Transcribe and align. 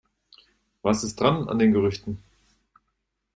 Was 0.81 1.03
ist 1.03 1.19
dran, 1.21 1.47
an 1.47 1.59
den 1.59 1.73
Gerüchten? 1.73 2.23